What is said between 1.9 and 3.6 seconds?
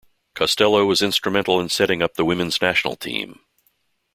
up the women's national team.